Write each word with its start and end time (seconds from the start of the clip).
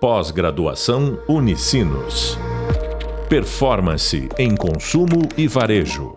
Pós-graduação 0.00 1.20
Unicinos. 1.28 2.38
Performance 3.28 4.28
em 4.38 4.54
consumo 4.54 5.28
e 5.36 5.48
varejo. 5.48 6.16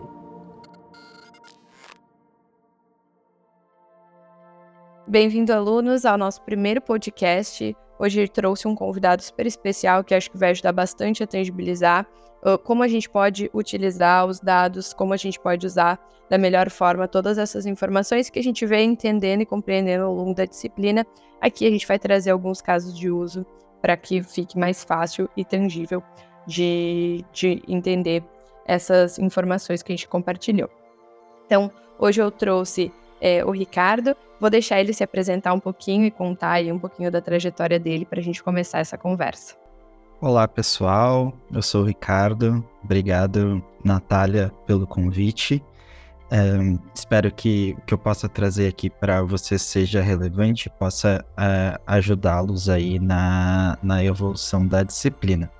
Bem-vindo, 5.04 5.52
alunos, 5.52 6.04
ao 6.04 6.16
nosso 6.16 6.40
primeiro 6.42 6.80
podcast. 6.80 7.76
Hoje 7.98 8.28
trouxe 8.28 8.68
um 8.68 8.74
convidado 8.76 9.20
super 9.20 9.48
especial 9.48 10.04
que 10.04 10.14
acho 10.14 10.30
que 10.30 10.38
vai 10.38 10.50
ajudar 10.50 10.70
bastante 10.70 11.24
a 11.24 11.26
tangibilizar 11.26 12.06
uh, 12.46 12.56
como 12.58 12.84
a 12.84 12.88
gente 12.88 13.10
pode 13.10 13.50
utilizar 13.52 14.26
os 14.26 14.38
dados, 14.38 14.94
como 14.94 15.12
a 15.12 15.16
gente 15.16 15.40
pode 15.40 15.66
usar 15.66 15.98
da 16.30 16.38
melhor 16.38 16.70
forma 16.70 17.08
todas 17.08 17.36
essas 17.36 17.66
informações 17.66 18.30
que 18.30 18.38
a 18.38 18.42
gente 18.44 18.64
vem 18.64 18.92
entendendo 18.92 19.40
e 19.40 19.46
compreendendo 19.46 20.04
ao 20.04 20.14
longo 20.14 20.36
da 20.36 20.44
disciplina. 20.44 21.04
Aqui 21.40 21.66
a 21.66 21.70
gente 21.70 21.84
vai 21.84 21.98
trazer 21.98 22.30
alguns 22.30 22.62
casos 22.62 22.96
de 22.96 23.10
uso 23.10 23.44
para 23.82 23.96
que 23.96 24.22
fique 24.22 24.56
mais 24.56 24.84
fácil 24.84 25.28
e 25.36 25.44
tangível 25.44 26.02
de, 26.46 27.24
de 27.32 27.62
entender 27.66 28.22
essas 28.64 29.18
informações 29.18 29.82
que 29.82 29.92
a 29.92 29.96
gente 29.96 30.08
compartilhou. 30.08 30.70
Então, 31.44 31.70
hoje 31.98 32.22
eu 32.22 32.30
trouxe 32.30 32.92
é, 33.20 33.44
o 33.44 33.50
Ricardo, 33.50 34.16
vou 34.40 34.48
deixar 34.48 34.80
ele 34.80 34.92
se 34.94 35.02
apresentar 35.02 35.52
um 35.52 35.60
pouquinho 35.60 36.04
e 36.04 36.10
contar 36.10 36.52
aí 36.52 36.72
um 36.72 36.78
pouquinho 36.78 37.10
da 37.10 37.20
trajetória 37.20 37.78
dele 37.78 38.04
para 38.06 38.20
a 38.20 38.22
gente 38.22 38.42
começar 38.42 38.78
essa 38.78 38.96
conversa. 38.96 39.56
Olá 40.20 40.46
pessoal, 40.46 41.32
eu 41.52 41.60
sou 41.60 41.82
o 41.82 41.84
Ricardo, 41.84 42.64
obrigado 42.82 43.62
Natália 43.84 44.52
pelo 44.64 44.86
convite. 44.86 45.60
Espero 46.94 47.30
que 47.30 47.76
o 47.78 47.82
que 47.82 47.92
eu 47.92 47.98
possa 47.98 48.26
trazer 48.26 48.66
aqui 48.68 48.88
para 48.88 49.22
você 49.22 49.58
seja 49.58 50.00
relevante 50.00 50.68
e 50.68 50.78
possa 50.78 51.22
uh, 51.32 51.78
ajudá-los 51.86 52.70
aí 52.70 52.98
na, 52.98 53.76
na 53.82 54.02
evolução 54.02 54.66
da 54.66 54.82
disciplina. 54.82 55.50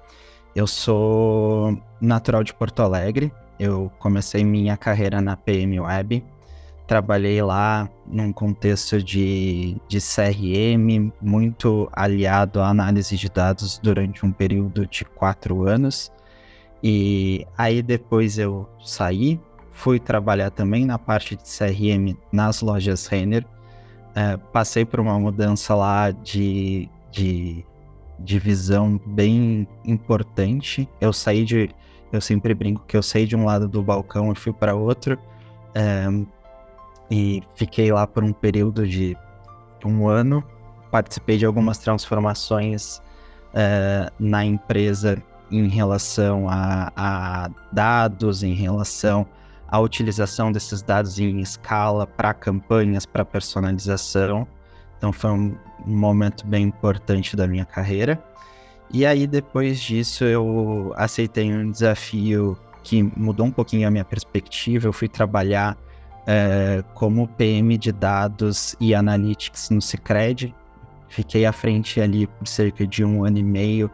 Eu 0.57 0.67
sou 0.67 1.79
natural 2.01 2.43
de 2.43 2.55
Porto 2.55 2.81
Alegre, 2.81 3.31
eu 3.59 3.93
comecei 3.99 4.45
minha 4.45 4.75
carreira 4.79 5.21
na 5.21 5.37
PM 5.37 5.79
Web, 5.79 6.25
trabalhei 6.87 7.43
lá 7.43 7.87
num 8.07 8.33
contexto 8.33 9.03
de, 9.03 9.77
de 9.87 9.99
CRM, 9.99 11.13
muito 11.21 11.87
aliado 11.93 12.63
à 12.63 12.69
análise 12.69 13.15
de 13.19 13.29
dados 13.29 13.79
durante 13.79 14.25
um 14.25 14.33
período 14.33 14.87
de 14.87 15.05
quatro 15.05 15.69
anos. 15.69 16.11
E 16.83 17.47
aí 17.57 17.83
depois 17.83 18.39
eu 18.39 18.69
saí, 18.83 19.39
Fui 19.83 19.99
trabalhar 19.99 20.51
também 20.51 20.87
na 20.87 20.97
parte 20.97 21.35
de 21.35 21.43
CRM 21.43 22.17
nas 22.31 22.61
lojas 22.61 23.09
Renner. 23.09 23.45
É, 24.15 24.37
passei 24.37 24.85
por 24.85 25.01
uma 25.01 25.19
mudança 25.19 25.75
lá 25.75 26.13
de, 26.13 26.89
de, 27.11 27.67
de 28.17 28.39
visão 28.39 29.01
bem 29.05 29.67
importante. 29.85 30.89
Eu 31.01 31.13
saí 31.13 31.45
de. 31.45 31.69
Eu 32.13 32.21
sempre 32.21 32.55
brinco 32.55 32.85
que 32.87 32.97
eu 32.97 33.03
saí 33.03 33.27
de 33.27 33.35
um 33.35 33.45
lado 33.45 33.67
do 33.67 33.83
balcão 33.83 34.31
e 34.31 34.37
fui 34.37 34.53
para 34.53 34.73
outro. 34.73 35.19
É, 35.75 36.07
e 37.11 37.43
fiquei 37.57 37.91
lá 37.91 38.07
por 38.07 38.23
um 38.23 38.33
período 38.33 38.87
de 38.87 39.17
um 39.85 40.07
ano. 40.07 40.45
Participei 40.93 41.39
de 41.39 41.45
algumas 41.45 41.79
transformações 41.79 43.03
é, 43.53 44.09
na 44.17 44.45
empresa 44.45 45.21
em 45.51 45.67
relação 45.67 46.49
a, 46.49 46.93
a 46.95 47.51
dados, 47.73 48.45
em 48.45 48.55
relação 48.55 49.27
a 49.73 49.81
utilização 49.81 50.53
desses 50.53 50.83
dados 50.83 51.19
em 51.19 51.41
escala 51.41 52.07
para 52.07 52.35
campanhas, 52.35 53.07
para 53.07 53.25
personalização. 53.25 54.47
Então 54.99 55.11
foi 55.15 55.31
um 55.31 55.57
momento 55.87 56.47
bem 56.47 56.65
importante 56.65 57.35
da 57.35 57.47
minha 57.49 57.65
carreira. 57.65 58.23
E 58.93 59.07
aí 59.07 59.27
depois 59.27 59.81
disso 59.81 60.25
eu 60.25 60.93
aceitei 60.95 61.51
um 61.51 61.71
desafio 61.71 62.55
que 62.83 63.03
mudou 63.17 63.47
um 63.47 63.51
pouquinho 63.51 63.89
a 63.89 63.91
minha 63.91 64.05
perspectiva. 64.05 64.89
Eu 64.89 64.93
fui 64.93 65.09
trabalhar 65.09 65.79
é, 66.27 66.85
como 66.93 67.27
PM 67.27 67.79
de 67.79 67.93
dados 67.93 68.77
e 68.79 68.95
analytics 68.95 69.71
no 69.71 69.81
Cicred. 69.81 70.55
Fiquei 71.09 71.47
à 71.47 71.53
frente 71.53 71.99
ali 71.99 72.27
por 72.27 72.47
cerca 72.47 72.87
de 72.87 73.03
um 73.03 73.25
ano 73.25 73.39
e 73.39 73.43
meio 73.43 73.91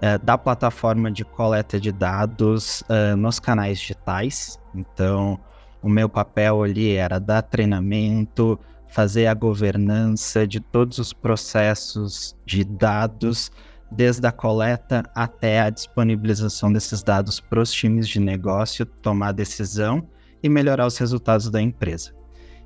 é, 0.00 0.18
da 0.18 0.38
plataforma 0.38 1.10
de 1.10 1.24
coleta 1.24 1.80
de 1.80 1.92
dados 1.92 2.82
é, 2.88 3.14
nos 3.14 3.38
canais 3.38 3.78
digitais. 3.78 4.58
Então, 4.74 5.38
o 5.82 5.88
meu 5.88 6.08
papel 6.08 6.62
ali 6.62 6.94
era 6.94 7.18
dar 7.18 7.42
treinamento, 7.42 8.58
fazer 8.88 9.26
a 9.26 9.34
governança 9.34 10.46
de 10.46 10.60
todos 10.60 10.98
os 10.98 11.12
processos 11.12 12.36
de 12.46 12.64
dados, 12.64 13.50
desde 13.90 14.26
a 14.26 14.32
coleta 14.32 15.02
até 15.14 15.60
a 15.60 15.70
disponibilização 15.70 16.72
desses 16.72 17.02
dados 17.02 17.40
para 17.40 17.60
os 17.60 17.72
times 17.72 18.08
de 18.08 18.20
negócio 18.20 18.84
tomar 18.84 19.32
decisão 19.32 20.06
e 20.42 20.48
melhorar 20.48 20.86
os 20.86 20.98
resultados 20.98 21.50
da 21.50 21.60
empresa. 21.60 22.12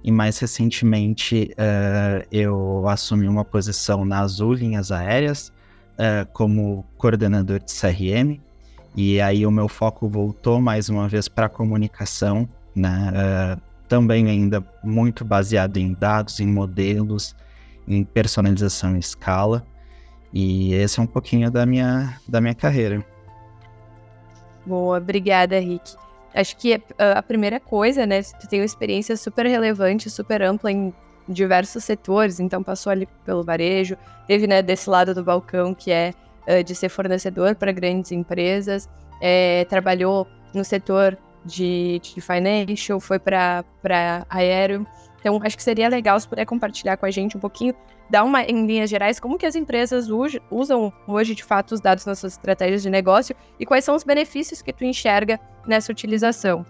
E 0.04 0.10
mais 0.10 0.38
recentemente, 0.38 1.53
uh, 1.53 2.26
eu 2.31 2.88
assumi 2.88 3.28
uma 3.28 3.44
posição 3.44 4.04
na 4.04 4.20
Azul 4.20 4.53
Linhas 4.53 4.91
Aéreas, 4.91 5.53
uh, 5.92 6.30
como 6.32 6.84
coordenador 6.97 7.60
de 7.60 7.72
CRM, 7.72 8.41
e 8.94 9.20
aí 9.20 9.47
o 9.47 9.50
meu 9.50 9.69
foco 9.69 10.08
voltou 10.08 10.60
mais 10.60 10.88
uma 10.88 11.08
vez 11.08 11.28
para 11.28 11.47
a 11.47 11.48
comunicação, 11.48 12.48
né? 12.75 13.12
Uh, 13.58 13.72
também 13.88 14.28
ainda 14.28 14.64
muito 14.82 15.25
baseado 15.25 15.76
em 15.76 15.92
dados, 15.92 16.41
em 16.41 16.47
modelos, 16.47 17.36
em 17.86 18.04
personalização 18.04 18.97
em 18.97 18.98
escala. 18.98 19.66
E 20.32 20.72
esse 20.72 20.98
é 20.98 21.02
um 21.02 21.06
pouquinho 21.06 21.50
da 21.50 21.66
minha, 21.66 22.19
da 22.26 22.41
minha 22.41 22.54
carreira. 22.54 23.04
Boa, 24.64 24.98
obrigada, 24.98 25.58
Rick. 25.58 25.94
Acho 26.34 26.56
que 26.56 26.81
a, 26.97 27.22
primeira 27.22 27.60
coisa, 27.60 28.06
né? 28.06 28.22
Tu 28.22 28.48
tem 28.48 28.60
uma 28.60 28.64
experiência 28.64 29.16
super 29.16 29.44
relevante, 29.44 30.08
super 30.08 30.41
ampla 30.41 30.72
em 30.72 30.94
diversos 31.28 31.84
setores, 31.84 32.40
então 32.40 32.62
passou 32.62 32.90
ali 32.90 33.08
pelo 33.24 33.42
varejo, 33.42 33.96
teve, 34.26 34.46
né, 34.46 34.62
desse 34.62 34.88
lado 34.88 35.14
do 35.14 35.22
balcão 35.22 35.74
que 35.74 35.90
é 35.90 36.12
uh, 36.48 36.62
de 36.62 36.74
ser 36.74 36.88
fornecedor 36.88 37.54
para 37.54 37.72
grandes 37.72 38.12
empresas, 38.12 38.88
é, 39.20 39.64
trabalhou 39.66 40.26
no 40.52 40.64
setor 40.64 41.16
de, 41.44 42.00
de 42.02 42.20
financial, 42.20 43.00
foi 43.00 43.18
para 43.18 43.64
aéreo. 44.28 44.86
Então, 45.20 45.40
acho 45.42 45.56
que 45.56 45.62
seria 45.62 45.88
legal 45.88 46.18
se 46.18 46.26
puder 46.26 46.44
compartilhar 46.44 46.96
com 46.96 47.06
a 47.06 47.10
gente 47.10 47.36
um 47.36 47.40
pouquinho, 47.40 47.74
dar 48.10 48.24
uma, 48.24 48.42
em 48.42 48.66
linhas 48.66 48.90
gerais, 48.90 49.20
como 49.20 49.38
que 49.38 49.46
as 49.46 49.54
empresas 49.54 50.08
usam 50.50 50.92
hoje, 51.06 51.34
de 51.34 51.44
fato, 51.44 51.72
os 51.72 51.80
dados 51.80 52.04
nas 52.04 52.18
suas 52.18 52.32
estratégias 52.32 52.82
de 52.82 52.90
negócio 52.90 53.34
e 53.58 53.64
quais 53.64 53.84
são 53.84 53.94
os 53.94 54.02
benefícios 54.02 54.60
que 54.60 54.72
tu 54.72 54.84
enxerga 54.84 55.38
nessa 55.66 55.92
utilização. 55.92 56.66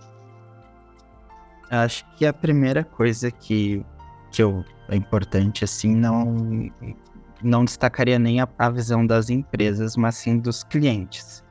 Acho 1.70 2.04
que 2.16 2.26
a 2.26 2.32
primeira 2.32 2.84
coisa 2.84 3.30
que, 3.30 3.82
que 4.32 4.42
eu, 4.42 4.64
é 4.88 4.96
importante, 4.96 5.64
assim, 5.64 5.94
não 5.94 6.70
não 7.42 7.64
destacaria 7.64 8.18
nem 8.18 8.40
a, 8.40 8.48
a 8.58 8.70
visão 8.70 9.04
das 9.04 9.28
empresas, 9.28 9.96
mas 9.96 10.14
sim 10.16 10.38
dos 10.38 10.62
clientes. 10.62 11.42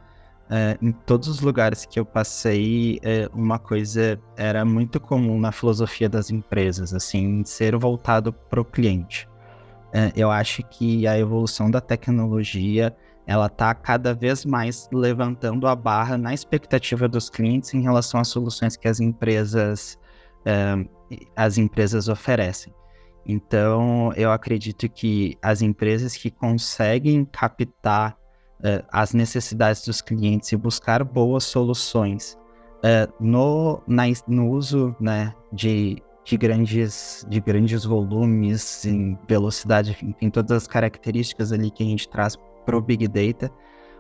É, 0.50 0.78
em 0.82 0.92
todos 0.92 1.28
os 1.28 1.42
lugares 1.42 1.86
que 1.86 2.00
eu 2.00 2.06
passei, 2.06 3.00
é, 3.04 3.30
uma 3.34 3.60
coisa 3.60 4.20
era 4.38 4.66
muito 4.66 5.00
comum 5.00 5.40
na 5.40 5.52
filosofia 5.52 6.10
das 6.10 6.30
empresas, 6.30 6.94
assim, 6.94 7.44
ser 7.46 7.76
voltado 7.78 8.34
para 8.34 8.60
o 8.60 8.66
cliente. 8.66 9.30
É, 9.94 10.12
eu 10.16 10.32
acho 10.32 10.64
que 10.64 11.06
a 11.06 11.18
evolução 11.18 11.70
da 11.70 11.82
tecnologia 11.82 12.96
ela 13.28 13.46
está 13.46 13.74
cada 13.74 14.14
vez 14.14 14.46
mais 14.46 14.90
levantando 14.92 15.68
a 15.68 15.76
barra 15.76 16.18
na 16.18 16.34
expectativa 16.34 17.08
dos 17.08 17.30
clientes 17.30 17.74
em 17.74 17.82
relação 17.82 18.20
às 18.20 18.30
soluções 18.30 18.76
que 18.76 18.88
as 18.88 19.00
empresas 19.00 19.98
as 21.36 21.58
empresas 21.58 22.08
oferecem. 22.08 22.74
Então, 23.26 24.12
eu 24.16 24.32
acredito 24.32 24.90
que 24.90 25.38
as 25.42 25.62
empresas 25.62 26.16
que 26.18 26.32
conseguem 26.32 27.24
captar 27.26 28.18
uh, 28.60 28.84
as 28.92 29.14
necessidades 29.14 29.86
dos 29.86 30.02
clientes 30.02 30.52
e 30.52 30.58
buscar 30.58 31.04
boas 31.04 31.44
soluções 31.44 32.38
uh, 32.78 33.12
no, 33.20 33.82
na, 33.88 34.04
no 34.28 34.50
uso 34.50 34.96
né, 35.00 35.34
de, 35.54 36.02
de, 36.26 36.38
grandes, 36.38 37.26
de 37.30 37.40
grandes 37.40 37.86
volumes, 37.86 38.86
em 38.86 39.18
velocidade, 39.28 39.98
enfim, 40.02 40.30
todas 40.30 40.52
as 40.52 40.68
características 40.68 41.52
ali 41.52 41.70
que 41.70 41.84
a 41.84 41.88
gente 41.88 42.10
traz 42.10 42.36
para 42.66 42.76
o 42.76 42.82
Big 42.82 43.08
Data, 43.08 43.52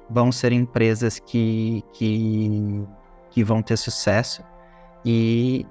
vão 0.10 0.32
ser 0.32 0.52
empresas 0.52 1.20
que, 1.20 1.84
que, 1.94 2.84
que 3.30 3.44
vão 3.44 3.62
ter 3.62 3.78
sucesso. 3.78 4.44
E 5.06 5.66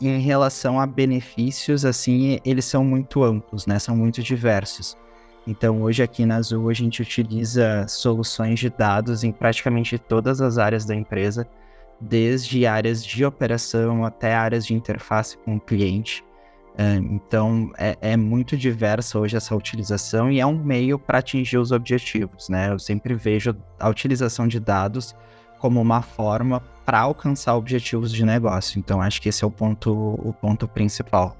em 0.00 0.20
relação 0.20 0.80
a 0.80 0.86
benefícios, 0.86 1.84
assim, 1.84 2.38
eles 2.44 2.64
são 2.64 2.84
muito 2.84 3.22
amplos, 3.22 3.66
né? 3.66 3.78
São 3.78 3.96
muito 3.96 4.22
diversos. 4.22 4.96
Então, 5.46 5.82
hoje 5.82 6.02
aqui 6.02 6.26
na 6.26 6.36
Azul, 6.36 6.68
a 6.68 6.74
gente 6.74 7.00
utiliza 7.00 7.86
soluções 7.88 8.58
de 8.58 8.68
dados 8.68 9.22
em 9.22 9.30
praticamente 9.32 9.96
todas 9.96 10.40
as 10.40 10.58
áreas 10.58 10.84
da 10.84 10.94
empresa, 10.94 11.48
desde 12.00 12.66
áreas 12.66 13.04
de 13.04 13.24
operação 13.24 14.04
até 14.04 14.34
áreas 14.34 14.66
de 14.66 14.74
interface 14.74 15.38
com 15.38 15.56
o 15.56 15.60
cliente. 15.60 16.24
Então, 17.10 17.72
é, 17.78 17.96
é, 18.02 18.16
muito 18.18 18.54
diversa 18.54 19.18
hoje 19.18 19.36
essa 19.36 19.56
utilização 19.56 20.30
e 20.30 20.40
é 20.40 20.46
um 20.46 20.62
meio 20.62 20.98
para 20.98 21.18
atingir 21.18 21.56
os 21.56 21.72
objetivos, 21.72 22.50
né? 22.50 22.70
Eu 22.70 22.78
sempre 22.78 23.14
vejo 23.14 23.56
a 23.80 23.88
utilização 23.88 24.46
de 24.46 24.60
dados 24.60 25.16
como 25.58 25.80
uma 25.80 26.02
forma 26.02 26.62
para 26.86 27.00
alcançar 27.00 27.56
objetivos 27.56 28.12
de 28.12 28.24
negócio. 28.24 28.78
Então, 28.78 29.02
acho 29.02 29.20
que 29.20 29.28
esse 29.28 29.42
é 29.42 29.46
o 29.46 29.50
ponto, 29.50 29.92
o 29.92 30.32
ponto 30.32 30.68
principal. 30.68 31.36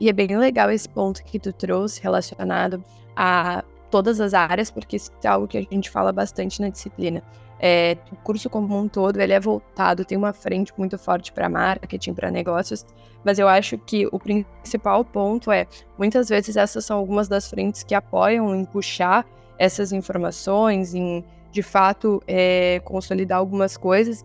E 0.00 0.08
é 0.08 0.12
bem 0.12 0.36
legal 0.36 0.68
esse 0.70 0.88
ponto 0.88 1.22
que 1.24 1.38
tu 1.38 1.52
trouxe 1.52 2.02
relacionado 2.02 2.84
a 3.16 3.62
todas 3.88 4.20
as 4.20 4.34
áreas, 4.34 4.70
porque 4.70 4.96
isso 4.96 5.12
é 5.22 5.28
algo 5.28 5.46
que 5.46 5.56
a 5.56 5.62
gente 5.62 5.88
fala 5.90 6.12
bastante 6.12 6.60
na 6.60 6.68
disciplina. 6.68 7.22
É, 7.60 7.96
o 8.10 8.16
curso 8.16 8.50
como 8.50 8.76
um 8.76 8.88
todo 8.88 9.20
ele 9.20 9.32
é 9.32 9.38
voltado, 9.38 10.04
tem 10.04 10.18
uma 10.18 10.32
frente 10.32 10.72
muito 10.76 10.98
forte 10.98 11.32
para 11.32 11.48
marketing, 11.48 12.12
para 12.12 12.28
negócios, 12.28 12.84
mas 13.24 13.38
eu 13.38 13.46
acho 13.46 13.78
que 13.78 14.08
o 14.10 14.18
principal 14.18 15.04
ponto 15.04 15.52
é, 15.52 15.68
muitas 15.96 16.28
vezes 16.28 16.56
essas 16.56 16.84
são 16.84 16.98
algumas 16.98 17.28
das 17.28 17.48
frentes 17.48 17.84
que 17.84 17.94
apoiam 17.94 18.52
em 18.56 18.64
puxar 18.64 19.24
essas 19.56 19.92
informações, 19.92 20.92
em 20.92 21.24
de 21.52 21.62
fato 21.62 22.22
é, 22.26 22.80
consolidar 22.84 23.38
algumas 23.38 23.76
coisas, 23.76 24.24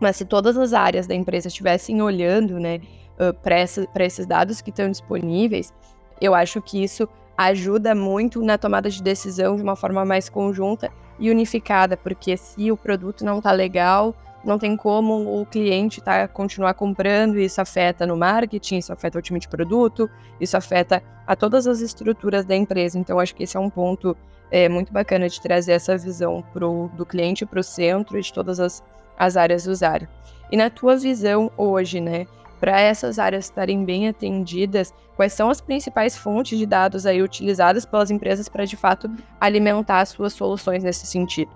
mas 0.00 0.16
se 0.16 0.24
todas 0.24 0.56
as 0.56 0.72
áreas 0.72 1.06
da 1.06 1.14
empresa 1.14 1.48
estivessem 1.48 2.00
olhando 2.00 2.58
né, 2.58 2.80
uh, 3.18 3.34
para 3.34 4.04
esses 4.04 4.26
dados 4.26 4.60
que 4.60 4.70
estão 4.70 4.90
disponíveis, 4.90 5.72
eu 6.20 6.34
acho 6.34 6.62
que 6.62 6.82
isso 6.82 7.08
ajuda 7.36 7.94
muito 7.94 8.42
na 8.42 8.56
tomada 8.56 8.88
de 8.88 9.02
decisão 9.02 9.56
de 9.56 9.62
uma 9.62 9.76
forma 9.76 10.04
mais 10.04 10.28
conjunta 10.28 10.90
e 11.18 11.30
unificada, 11.30 11.96
porque 11.96 12.36
se 12.36 12.70
o 12.70 12.76
produto 12.76 13.24
não 13.24 13.38
está 13.38 13.52
legal, 13.52 14.14
não 14.44 14.58
tem 14.58 14.76
como 14.76 15.40
o 15.40 15.46
cliente 15.46 16.00
tá, 16.00 16.26
continuar 16.26 16.74
comprando, 16.74 17.38
e 17.38 17.44
isso 17.44 17.60
afeta 17.60 18.06
no 18.06 18.16
marketing, 18.16 18.78
isso 18.78 18.92
afeta 18.92 19.18
o 19.18 19.22
time 19.22 19.38
de 19.38 19.48
produto, 19.48 20.10
isso 20.40 20.56
afeta 20.56 21.02
a 21.26 21.36
todas 21.36 21.66
as 21.66 21.80
estruturas 21.80 22.44
da 22.44 22.56
empresa. 22.56 22.98
Então, 22.98 23.18
acho 23.18 23.34
que 23.34 23.44
esse 23.44 23.56
é 23.56 23.60
um 23.60 23.70
ponto 23.70 24.16
é, 24.52 24.68
muito 24.68 24.92
bacana 24.92 25.28
de 25.28 25.40
trazer 25.40 25.72
essa 25.72 25.96
visão 25.96 26.44
pro, 26.52 26.90
do 26.94 27.06
cliente 27.06 27.46
para 27.46 27.58
o 27.58 27.62
centro 27.64 28.18
e 28.18 28.20
de 28.22 28.30
todas 28.30 28.60
as, 28.60 28.84
as 29.18 29.34
áreas 29.34 29.66
usuário. 29.66 30.06
E 30.50 30.56
na 30.58 30.68
tua 30.68 30.94
visão 30.96 31.50
hoje, 31.56 32.00
né, 32.00 32.26
para 32.60 32.78
essas 32.78 33.18
áreas 33.18 33.46
estarem 33.46 33.82
bem 33.82 34.08
atendidas, 34.08 34.92
quais 35.16 35.32
são 35.32 35.48
as 35.48 35.62
principais 35.62 36.14
fontes 36.14 36.58
de 36.58 36.66
dados 36.66 37.06
aí 37.06 37.22
utilizadas 37.22 37.86
pelas 37.86 38.10
empresas 38.10 38.46
para 38.46 38.66
de 38.66 38.76
fato 38.76 39.10
alimentar 39.40 40.00
as 40.00 40.10
suas 40.10 40.34
soluções 40.34 40.84
nesse 40.84 41.06
sentido? 41.06 41.50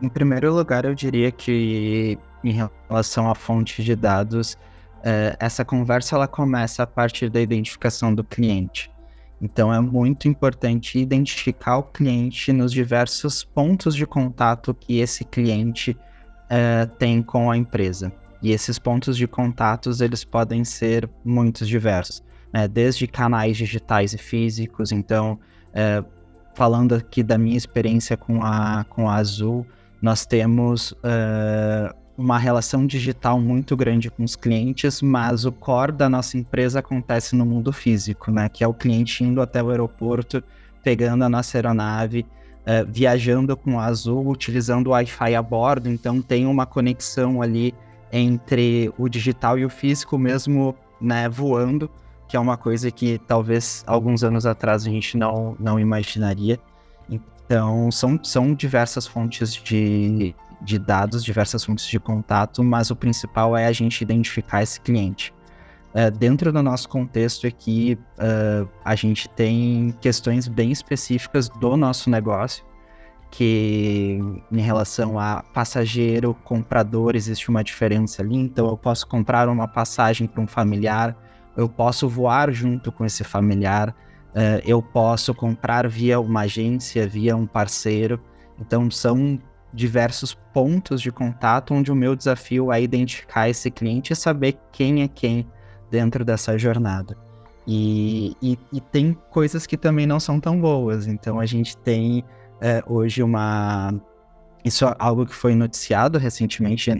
Em 0.00 0.08
primeiro 0.08 0.54
lugar, 0.54 0.84
eu 0.84 0.94
diria 0.94 1.32
que 1.32 2.16
em 2.44 2.68
relação 2.88 3.28
à 3.28 3.34
fonte 3.34 3.82
de 3.82 3.96
dados, 3.96 4.56
é, 5.02 5.36
essa 5.40 5.64
conversa 5.64 6.14
ela 6.14 6.28
começa 6.28 6.84
a 6.84 6.86
partir 6.86 7.28
da 7.28 7.40
identificação 7.40 8.14
do 8.14 8.22
cliente. 8.22 8.90
Então 9.40 9.72
é 9.72 9.80
muito 9.80 10.28
importante 10.28 10.98
identificar 10.98 11.78
o 11.78 11.82
cliente 11.82 12.52
nos 12.52 12.72
diversos 12.72 13.44
pontos 13.44 13.94
de 13.94 14.06
contato 14.06 14.74
que 14.74 14.98
esse 14.98 15.24
cliente 15.24 15.96
é, 16.48 16.86
tem 16.98 17.22
com 17.22 17.50
a 17.50 17.56
empresa. 17.56 18.12
E 18.42 18.52
esses 18.52 18.78
pontos 18.78 19.16
de 19.16 19.26
contatos, 19.26 20.00
eles 20.00 20.24
podem 20.24 20.64
ser 20.64 21.08
muitos 21.24 21.68
diversos, 21.68 22.22
né? 22.52 22.68
desde 22.68 23.06
canais 23.06 23.56
digitais 23.56 24.12
e 24.12 24.18
físicos. 24.18 24.92
Então, 24.92 25.38
é, 25.72 26.02
falando 26.54 26.94
aqui 26.94 27.22
da 27.22 27.36
minha 27.36 27.56
experiência 27.56 28.16
com 28.16 28.42
a, 28.42 28.84
com 28.88 29.08
a 29.08 29.16
Azul, 29.16 29.66
nós 30.00 30.24
temos 30.24 30.94
é, 31.02 31.94
uma 32.16 32.38
relação 32.38 32.86
digital 32.86 33.40
muito 33.40 33.76
grande 33.76 34.10
com 34.10 34.24
os 34.24 34.34
clientes, 34.34 35.02
mas 35.02 35.44
o 35.44 35.52
core 35.52 35.92
da 35.92 36.08
nossa 36.08 36.38
empresa 36.38 36.78
acontece 36.78 37.36
no 37.36 37.44
mundo 37.44 37.72
físico, 37.72 38.30
né? 38.30 38.48
Que 38.48 38.64
é 38.64 38.68
o 38.68 38.72
cliente 38.72 39.22
indo 39.22 39.40
até 39.42 39.62
o 39.62 39.70
aeroporto, 39.70 40.42
pegando 40.82 41.24
a 41.24 41.28
nossa 41.28 41.58
aeronave, 41.58 42.24
é, 42.64 42.84
viajando 42.84 43.56
com 43.56 43.78
a 43.78 43.84
Azul, 43.84 44.28
utilizando 44.28 44.88
o 44.88 44.90
Wi-Fi 44.90 45.34
a 45.34 45.42
bordo, 45.42 45.88
então 45.88 46.22
tem 46.22 46.46
uma 46.46 46.66
conexão 46.66 47.42
ali 47.42 47.74
entre 48.12 48.92
o 48.96 49.08
digital 49.08 49.58
e 49.58 49.64
o 49.64 49.70
físico 49.70 50.18
mesmo, 50.18 50.74
né, 51.00 51.28
voando, 51.28 51.90
que 52.28 52.36
é 52.36 52.40
uma 52.40 52.56
coisa 52.56 52.90
que 52.90 53.18
talvez 53.26 53.84
alguns 53.86 54.24
anos 54.24 54.46
atrás 54.46 54.86
a 54.86 54.90
gente 54.90 55.16
não, 55.16 55.56
não 55.60 55.78
imaginaria. 55.78 56.58
Então, 57.08 57.90
são, 57.92 58.18
são 58.24 58.54
diversas 58.54 59.06
fontes 59.06 59.52
de, 59.52 60.34
de 60.60 60.78
dados, 60.78 61.24
diversas 61.24 61.64
fontes 61.64 61.86
de 61.86 61.98
contato, 61.98 62.62
mas 62.62 62.90
o 62.90 62.96
principal 62.96 63.56
é 63.56 63.66
a 63.66 63.72
gente 63.72 64.00
identificar 64.02 64.62
esse 64.62 64.80
cliente. 64.80 65.34
Uh, 65.94 66.10
dentro 66.10 66.52
do 66.52 66.62
nosso 66.62 66.88
contexto 66.88 67.46
aqui, 67.46 67.98
uh, 68.18 68.68
a 68.84 68.94
gente 68.94 69.28
tem 69.30 69.94
questões 70.00 70.46
bem 70.46 70.70
específicas 70.70 71.48
do 71.48 71.76
nosso 71.76 72.10
negócio, 72.10 72.64
que 73.30 74.18
em 74.52 74.60
relação 74.60 75.18
a 75.18 75.42
passageiro, 75.54 76.34
comprador, 76.44 77.16
existe 77.16 77.48
uma 77.48 77.64
diferença 77.64 78.22
ali. 78.22 78.36
Então, 78.36 78.66
eu 78.68 78.76
posso 78.76 79.06
comprar 79.06 79.48
uma 79.48 79.66
passagem 79.66 80.26
para 80.26 80.42
um 80.42 80.46
familiar, 80.46 81.16
eu 81.56 81.68
posso 81.68 82.08
voar 82.08 82.52
junto 82.52 82.92
com 82.92 83.04
esse 83.04 83.24
familiar, 83.24 83.90
uh, 83.90 84.60
eu 84.64 84.82
posso 84.82 85.34
comprar 85.34 85.88
via 85.88 86.20
uma 86.20 86.42
agência, 86.42 87.06
via 87.06 87.34
um 87.34 87.46
parceiro. 87.46 88.20
Então, 88.60 88.90
são 88.90 89.38
diversos 89.76 90.34
pontos 90.54 91.02
de 91.02 91.12
contato 91.12 91.74
onde 91.74 91.92
o 91.92 91.94
meu 91.94 92.16
desafio 92.16 92.72
é 92.72 92.82
identificar 92.82 93.48
esse 93.48 93.70
cliente 93.70 94.12
e 94.12 94.16
saber 94.16 94.58
quem 94.72 95.02
é 95.02 95.08
quem 95.08 95.46
dentro 95.90 96.24
dessa 96.24 96.56
jornada. 96.56 97.16
E, 97.66 98.34
e, 98.40 98.58
e 98.72 98.80
tem 98.80 99.16
coisas 99.30 99.66
que 99.66 99.76
também 99.76 100.06
não 100.06 100.18
são 100.18 100.40
tão 100.40 100.58
boas. 100.58 101.06
Então, 101.06 101.38
a 101.38 101.44
gente 101.44 101.76
tem 101.76 102.24
é, 102.60 102.82
hoje 102.86 103.22
uma. 103.22 103.92
Isso 104.64 104.84
é 104.84 104.94
algo 104.98 105.26
que 105.26 105.34
foi 105.34 105.54
noticiado 105.54 106.18
recentemente 106.18 106.90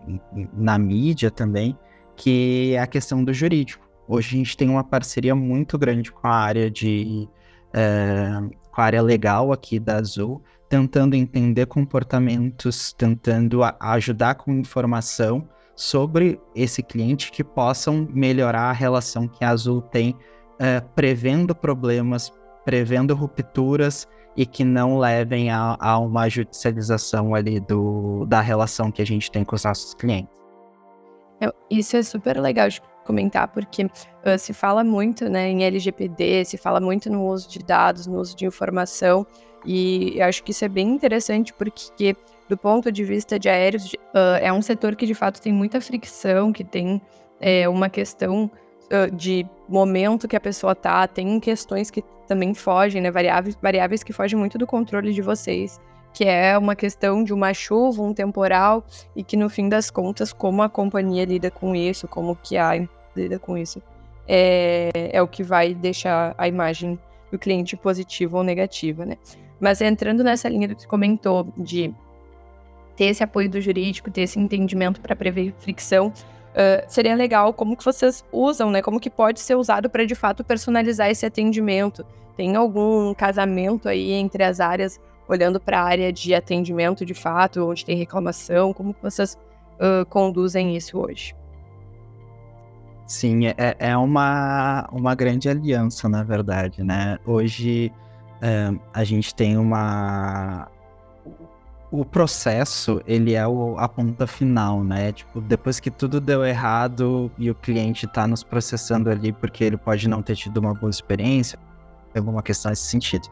na 0.53 0.79
mídia 0.79 1.31
também, 1.31 1.77
que 2.15 2.75
é 2.75 2.81
a 2.81 2.87
questão 2.87 3.25
do 3.25 3.33
jurídico. 3.33 3.89
Hoje 4.07 4.37
a 4.37 4.39
gente 4.39 4.57
tem 4.57 4.69
uma 4.69 4.85
parceria 4.85 5.35
muito 5.35 5.79
grande 5.79 6.13
com 6.13 6.29
a 6.29 6.35
área 6.35 6.71
de. 6.71 7.29
É, 7.73 8.41
com 8.77 8.83
a 8.83 8.85
área 8.85 9.01
legal 9.01 9.53
aqui 9.53 9.81
da 9.81 9.97
Azul, 9.97 10.43
tentando 10.69 11.17
entender 11.17 11.65
comportamentos, 11.65 12.93
tentando 12.93 13.63
ajudar 13.81 14.35
com 14.35 14.53
informação 14.53 15.49
sobre 15.75 16.39
esse 16.55 16.83
cliente 16.83 17.33
que 17.33 17.43
possam 17.43 18.07
melhorar 18.13 18.69
a 18.69 18.73
relação 18.73 19.27
que 19.27 19.43
a 19.43 19.49
Azul 19.49 19.81
tem, 19.81 20.15
é, 20.59 20.81
prevendo 20.95 21.55
problemas, 21.55 22.31
prevendo 22.67 23.15
rupturas 23.15 24.07
e 24.37 24.45
que 24.45 24.63
não 24.63 24.99
levem 24.99 25.51
a, 25.51 25.79
a 25.81 25.99
uma 25.99 26.29
judicialização 26.29 27.35
ali 27.35 27.59
do, 27.61 28.27
da 28.27 28.43
relação 28.43 28.93
que 28.93 29.01
a 29.01 29.07
gente 29.07 29.31
tem 29.31 29.43
com 29.43 29.57
os 29.57 29.65
nossos 29.65 29.95
clientes. 29.95 30.37
Isso 31.71 31.97
é 31.97 32.03
super 32.03 32.39
legal 32.39 32.69
de 32.69 32.83
comentar, 33.07 33.49
porque 33.49 33.85
uh, 33.85 34.39
se 34.39 34.53
fala 34.53 34.83
muito 34.83 35.29
né, 35.29 35.49
em 35.49 35.65
LGPD, 35.65 36.45
se 36.45 36.57
fala 36.57 36.81
muito 36.81 37.11
no 37.11 37.27
uso 37.27 37.49
de 37.49 37.61
dados, 37.61 38.07
no 38.07 38.19
uso 38.19 38.37
de 38.37 38.45
informação, 38.45 39.27
e 39.65 40.21
acho 40.21 40.43
que 40.45 40.51
isso 40.51 40.65
é 40.65 40.69
bem 40.69 40.89
interessante 40.89 41.53
porque, 41.53 42.15
do 42.49 42.57
ponto 42.57 42.93
de 42.93 43.05
vista 43.05 43.39
de 43.39 43.49
aéreos, 43.49 43.93
uh, 43.93 44.39
é 44.41 44.53
um 44.53 44.63
setor 44.63 44.95
que 44.95 45.07
de 45.07 45.15
fato 45.15 45.41
tem 45.41 45.53
muita 45.53 45.81
fricção, 45.81 46.53
que 46.53 46.63
tem 46.63 47.01
é, 47.41 47.69
uma 47.69 47.89
questão 47.89 48.51
de 49.15 49.45
momento 49.69 50.29
que 50.29 50.37
a 50.37 50.41
pessoa 50.41 50.73
tá, 50.73 51.09
tem 51.09 51.41
questões 51.41 51.91
que 51.91 52.05
também 52.27 52.55
fogem, 52.55 53.01
né? 53.01 53.11
Variáveis, 53.11 53.57
variáveis 53.61 54.03
que 54.03 54.13
fogem 54.13 54.39
muito 54.39 54.59
do 54.59 54.67
controle 54.67 55.13
de 55.13 55.23
vocês, 55.23 55.81
que 56.13 56.25
é 56.25 56.57
uma 56.57 56.75
questão 56.75 57.23
de 57.23 57.33
uma 57.33 57.53
chuva, 57.53 58.03
um 58.03 58.13
temporal, 58.15 58.85
e 59.15 59.23
que 59.23 59.37
no 59.37 59.49
fim 59.49 59.69
das 59.69 59.91
contas, 59.91 60.33
como 60.33 60.63
a 60.63 60.69
companhia 60.69 61.25
lida 61.25 61.51
com 61.51 61.75
isso, 61.75 62.09
como 62.09 62.37
que 62.37 62.57
a 62.57 62.73
lida 63.21 63.39
com 63.39 63.57
isso, 63.57 63.83
é, 64.29 64.91
é 65.13 65.23
o 65.23 65.29
que 65.29 65.43
vai 65.43 65.75
deixar 65.75 66.35
a 66.37 66.49
imagem 66.49 66.99
do 67.31 67.39
cliente 67.39 67.77
positiva 67.77 68.37
ou 68.37 68.45
negativa, 68.45 69.05
né? 69.05 69.17
Mas 69.61 69.81
entrando 69.81 70.23
nessa 70.23 70.49
linha 70.49 70.69
do 70.69 70.77
que 70.77 70.87
comentou 70.87 71.53
de 71.57 71.93
ter 72.97 73.07
esse 73.07 73.23
apoio 73.23 73.49
do 73.49 73.61
jurídico, 73.61 74.11
ter 74.11 74.23
esse 74.23 74.39
entendimento 74.39 75.01
para 75.01 75.17
prever 75.17 75.55
fricção, 75.59 76.13
Uh, 76.57 76.81
seria 76.89 77.15
legal 77.15 77.53
como 77.53 77.77
que 77.77 77.85
vocês 77.85 78.25
usam, 78.33 78.71
né? 78.71 78.81
Como 78.81 78.99
que 78.99 79.11
pode 79.11 79.41
ser 79.41 79.57
usado 79.57 79.91
para 79.91 80.07
de 80.07 80.15
fato 80.15 80.43
personalizar 80.43 81.11
esse 81.11 81.27
atendimento? 81.27 82.03
Tem 82.35 82.57
algum 82.57 83.13
casamento 83.13 83.91
aí 83.91 84.13
entre 84.13 84.43
as 84.43 84.59
áreas, 84.59 84.99
olhando 85.29 85.61
para 85.61 85.79
a 85.79 85.85
área 85.85 86.11
de 86.11 86.35
atendimento 86.35 87.05
de 87.05 87.13
fato, 87.13 87.69
onde 87.69 87.85
tem 87.85 87.95
reclamação? 87.99 88.73
Como 88.73 88.95
que 88.95 89.03
vocês 89.03 89.37
uh, 89.75 90.07
conduzem 90.07 90.75
isso 90.75 90.99
hoje? 90.99 91.35
Sim, 93.07 93.47
é, 93.47 93.77
é 93.79 93.97
uma, 93.97 94.89
uma 94.91 95.15
grande 95.15 95.49
aliança, 95.49 96.09
na 96.09 96.23
verdade, 96.23 96.83
né? 96.83 97.19
Hoje 97.25 97.93
a 98.93 99.05
gente 99.05 99.35
tem 99.35 99.57
uma, 99.57 100.69
o 101.91 102.05
processo, 102.05 103.01
ele 103.07 103.35
é 103.35 103.47
o, 103.47 103.79
a 103.79 103.89
ponta 103.89 104.27
final, 104.27 104.83
né? 104.85 105.13
Tipo, 105.13 105.41
depois 105.41 105.81
que 105.81 105.91
tudo 105.91 106.21
deu 106.21 106.45
errado 106.45 107.31
e 107.39 107.51
o 107.51 107.55
cliente 107.55 108.07
está 108.07 108.27
nos 108.27 108.43
processando 108.43 109.09
ali 109.11 109.33
porque 109.33 109.65
ele 109.65 109.77
pode 109.77 110.09
não 110.09 110.23
ter 110.23 110.37
tido 110.37 110.59
uma 110.59 110.75
boa 110.75 110.91
experiência, 110.91 111.59
alguma 112.15 112.43
questão 112.43 112.71
nesse 112.71 112.87
sentido. 112.87 113.29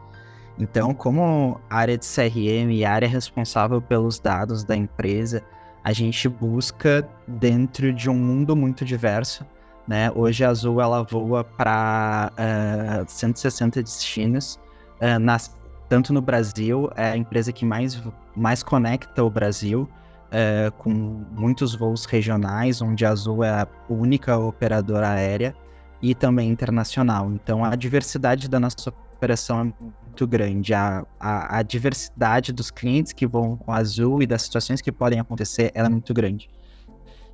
Então, 0.57 0.93
como 0.93 1.59
área 1.69 1.97
de 1.97 2.05
CRM 2.05 2.71
e 2.71 2.85
área 2.85 3.07
responsável 3.07 3.81
pelos 3.81 4.19
dados 4.19 4.63
da 4.63 4.75
empresa, 4.75 5.43
a 5.83 5.91
gente 5.91 6.27
busca 6.29 7.07
dentro 7.27 7.91
de 7.93 8.09
um 8.09 8.15
mundo 8.15 8.55
muito 8.55 8.85
diverso, 8.85 9.45
né? 9.87 10.11
Hoje 10.15 10.43
a 10.43 10.49
Azul 10.49 10.81
ela 10.81 11.03
voa 11.03 11.43
para 11.43 12.31
uh, 12.33 13.05
160 13.07 13.83
destinos, 13.83 14.59
uh, 15.01 15.19
nas 15.19 15.55
tanto 15.87 16.11
no 16.11 16.21
Brasil, 16.21 16.89
é 16.95 17.11
a 17.11 17.17
empresa 17.17 17.51
que 17.51 17.65
mais, 17.65 18.01
mais 18.35 18.63
conecta 18.63 19.23
o 19.23 19.29
Brasil, 19.29 19.87
é, 20.31 20.71
com 20.77 20.89
muitos 20.89 21.75
voos 21.75 22.05
regionais, 22.05 22.81
onde 22.81 23.05
a 23.05 23.11
Azul 23.11 23.43
é 23.43 23.61
a 23.61 23.67
única 23.87 24.37
operadora 24.37 25.09
aérea, 25.09 25.55
e 26.01 26.13
também 26.13 26.49
internacional. 26.49 27.31
Então, 27.31 27.63
a 27.63 27.75
diversidade 27.75 28.49
da 28.49 28.59
nossa 28.59 28.89
operação 29.15 29.61
é 29.61 29.63
muito 29.63 30.27
grande. 30.27 30.73
A, 30.73 31.05
a, 31.19 31.59
a 31.59 31.63
diversidade 31.63 32.51
dos 32.51 32.69
clientes 32.69 33.13
que 33.13 33.25
vão 33.25 33.55
com 33.55 33.71
a 33.71 33.77
Azul 33.77 34.21
e 34.21 34.27
das 34.27 34.43
situações 34.43 34.81
que 34.81 34.91
podem 34.91 35.19
acontecer 35.19 35.71
é 35.73 35.87
muito 35.87 36.13
grande. 36.13 36.49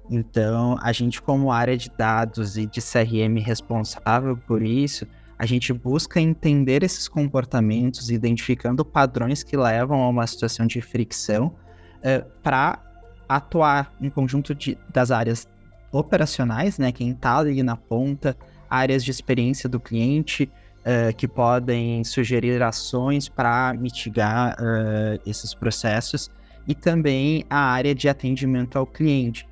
Então, 0.10 0.78
a 0.82 0.92
gente, 0.92 1.22
como 1.22 1.52
área 1.52 1.78
de 1.78 1.90
dados 1.90 2.58
e 2.58 2.66
de 2.66 2.82
CRM 2.82 3.40
responsável 3.40 4.36
por 4.36 4.62
isso, 4.62 5.06
a 5.38 5.46
gente 5.46 5.74
busca 5.74 6.20
entender 6.20 6.84
esses 6.84 7.08
comportamentos, 7.08 8.12
identificando 8.12 8.86
padrões 8.86 9.42
que 9.42 9.58
levam 9.58 10.04
a 10.04 10.10
uma 10.10 10.28
situação 10.28 10.68
de 10.68 10.82
fricção, 10.82 11.48
uh, 11.48 11.56
eh, 12.04 12.26
para 12.44 12.80
atuar 13.28 13.92
em 14.00 14.10
conjunto 14.10 14.54
de, 14.54 14.78
das 14.94 15.10
áreas 15.10 15.48
operacionais, 15.92 16.78
né, 16.78 16.92
quem 16.92 17.12
está 17.12 17.38
ali 17.38 17.64
na 17.64 17.76
ponta, 17.76 18.38
áreas 18.70 19.04
de 19.04 19.12
experiência 19.12 19.68
do 19.68 19.80
cliente, 19.80 20.50
uh, 20.82 21.16
que 21.16 21.28
podem 21.28 22.04
sugerir 22.04 22.62
ações 22.62 23.28
para 23.28 23.74
mitigar 23.74 24.56
uh, 24.60 25.20
esses 25.26 25.54
processos, 25.54 26.30
e 26.68 26.76
também 26.76 27.44
a 27.50 27.58
área 27.58 27.96
de 27.96 28.08
atendimento 28.08 28.78
ao 28.78 28.86
cliente, 28.86 29.48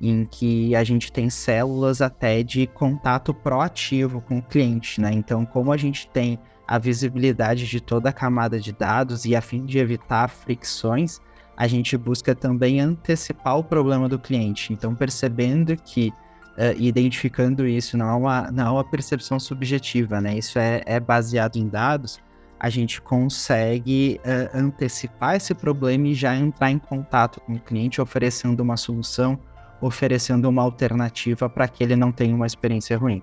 em 0.00 0.24
que 0.24 0.74
a 0.74 0.84
gente 0.84 1.12
tem 1.12 1.30
células 1.30 2.00
até 2.00 2.42
de 2.42 2.66
contato 2.66 3.32
proativo 3.32 4.20
com 4.20 4.38
o 4.38 4.42
cliente, 4.42 5.00
né? 5.00 5.12
Então, 5.12 5.46
como 5.46 5.72
a 5.72 5.76
gente 5.76 6.08
tem 6.08 6.38
a 6.66 6.78
visibilidade 6.78 7.66
de 7.66 7.80
toda 7.80 8.08
a 8.08 8.12
camada 8.12 8.58
de 8.58 8.72
dados 8.72 9.24
e 9.24 9.36
a 9.36 9.40
fim 9.40 9.64
de 9.64 9.78
evitar 9.78 10.28
fricções, 10.28 11.20
a 11.56 11.66
gente 11.66 11.96
busca 11.96 12.34
também 12.34 12.80
antecipar 12.80 13.58
o 13.58 13.64
problema 13.64 14.08
do 14.08 14.18
cliente. 14.18 14.72
Então, 14.72 14.94
percebendo 14.94 15.76
que 15.76 16.12
uh, 16.58 16.78
identificando 16.78 17.66
isso 17.66 17.96
não 17.96 18.08
é, 18.08 18.14
uma, 18.14 18.50
não 18.50 18.66
é 18.66 18.70
uma 18.70 18.84
percepção 18.84 19.38
subjetiva, 19.38 20.20
né? 20.20 20.36
Isso 20.36 20.58
é, 20.58 20.82
é 20.84 20.98
baseado 20.98 21.56
em 21.56 21.68
dados. 21.68 22.18
A 22.58 22.70
gente 22.70 23.00
consegue 23.00 24.20
uh, 24.24 24.58
antecipar 24.58 25.36
esse 25.36 25.54
problema 25.54 26.08
e 26.08 26.14
já 26.14 26.34
entrar 26.34 26.70
em 26.70 26.78
contato 26.78 27.40
com 27.40 27.54
o 27.54 27.60
cliente, 27.60 28.00
oferecendo 28.00 28.60
uma 28.60 28.76
solução 28.76 29.38
oferecendo 29.84 30.48
uma 30.48 30.62
alternativa 30.62 31.48
para 31.48 31.68
que 31.68 31.84
ele 31.84 31.94
não 31.94 32.10
tenha 32.10 32.34
uma 32.34 32.46
experiência 32.46 32.96
ruim. 32.96 33.22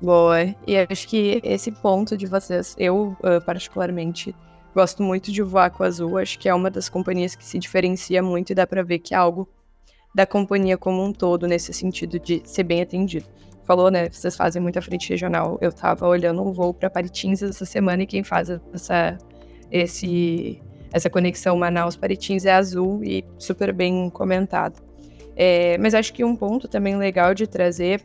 Boa. 0.00 0.54
E 0.66 0.76
acho 0.76 1.06
que 1.06 1.40
esse 1.44 1.70
ponto 1.70 2.16
de 2.16 2.26
vocês, 2.26 2.74
eu 2.76 3.16
uh, 3.20 3.44
particularmente 3.46 4.34
gosto 4.74 5.02
muito 5.02 5.30
de 5.30 5.42
voar 5.42 5.70
com 5.70 5.84
a 5.84 5.86
Azul, 5.86 6.18
acho 6.18 6.38
que 6.38 6.48
é 6.48 6.54
uma 6.54 6.70
das 6.70 6.88
companhias 6.88 7.36
que 7.36 7.44
se 7.44 7.58
diferencia 7.58 8.22
muito 8.22 8.50
e 8.50 8.54
dá 8.54 8.66
para 8.66 8.82
ver 8.82 8.98
que 8.98 9.14
é 9.14 9.16
algo 9.16 9.48
da 10.12 10.26
companhia 10.26 10.76
como 10.76 11.04
um 11.04 11.12
todo 11.12 11.46
nesse 11.46 11.72
sentido 11.72 12.18
de 12.18 12.42
ser 12.44 12.64
bem 12.64 12.82
atendido. 12.82 13.26
Falou, 13.64 13.90
né? 13.90 14.08
Vocês 14.10 14.34
fazem 14.36 14.60
muita 14.60 14.82
frente 14.82 15.08
regional. 15.08 15.56
Eu 15.60 15.72
tava 15.72 16.08
olhando 16.08 16.42
um 16.42 16.52
voo 16.52 16.74
para 16.74 16.90
Paritins 16.90 17.42
essa 17.42 17.64
semana 17.64 18.02
e 18.02 18.06
quem 18.06 18.24
faz 18.24 18.50
essa 18.50 19.16
esse 19.70 20.60
essa 20.92 21.08
conexão 21.08 21.56
Manaus-Paritins 21.56 22.44
é 22.44 22.52
Azul 22.52 23.02
e 23.04 23.24
super 23.38 23.72
bem 23.72 24.10
comentado. 24.10 24.82
É, 25.36 25.78
mas 25.78 25.94
acho 25.94 26.12
que 26.12 26.24
um 26.24 26.36
ponto 26.36 26.68
também 26.68 26.96
legal 26.96 27.34
de 27.34 27.46
trazer 27.46 28.02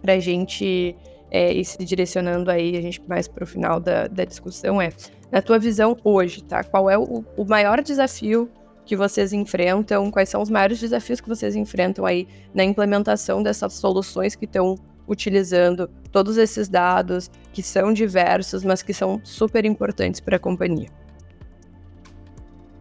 para 0.00 0.14
a 0.14 0.18
gente 0.20 0.96
é, 1.30 1.52
ir 1.52 1.64
se 1.64 1.84
direcionando 1.84 2.50
aí, 2.50 2.76
a 2.76 2.80
gente 2.80 3.02
mais 3.08 3.26
para 3.26 3.44
o 3.44 3.46
final 3.46 3.80
da, 3.80 4.06
da 4.06 4.24
discussão 4.24 4.80
é, 4.80 4.90
na 5.30 5.42
tua 5.42 5.58
visão 5.58 5.96
hoje, 6.04 6.42
tá? 6.42 6.62
Qual 6.62 6.88
é 6.88 6.96
o, 6.96 7.24
o 7.36 7.44
maior 7.44 7.82
desafio 7.82 8.48
que 8.84 8.96
vocês 8.96 9.32
enfrentam? 9.32 10.10
Quais 10.10 10.28
são 10.28 10.40
os 10.40 10.48
maiores 10.48 10.78
desafios 10.78 11.20
que 11.20 11.28
vocês 11.28 11.56
enfrentam 11.56 12.06
aí 12.06 12.28
na 12.54 12.62
implementação 12.62 13.42
dessas 13.42 13.74
soluções 13.74 14.36
que 14.36 14.44
estão 14.44 14.76
utilizando 15.08 15.88
todos 16.10 16.36
esses 16.36 16.68
dados 16.68 17.30
que 17.52 17.62
são 17.62 17.92
diversos, 17.92 18.64
mas 18.64 18.82
que 18.82 18.92
são 18.92 19.20
super 19.24 19.64
importantes 19.64 20.20
para 20.20 20.36
a 20.36 20.40
companhia? 20.40 20.88